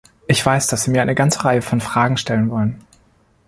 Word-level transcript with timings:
Ich 0.27 0.43
weiß, 0.43 0.65
dass 0.65 0.81
Sie 0.83 0.89
mir 0.89 1.03
eine 1.03 1.13
ganze 1.13 1.45
Reihe 1.45 1.61
von 1.61 1.79
Fragen 1.79 2.17
stellen 2.17 2.49
wollen. 2.49 2.83